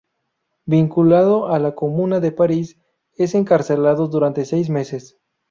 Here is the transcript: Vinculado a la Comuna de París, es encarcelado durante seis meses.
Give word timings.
Vinculado 0.65 1.49
a 1.49 1.59
la 1.59 1.75
Comuna 1.75 2.19
de 2.19 2.31
París, 2.31 2.79
es 3.17 3.35
encarcelado 3.35 4.07
durante 4.07 4.45
seis 4.45 4.67
meses. 4.67 5.19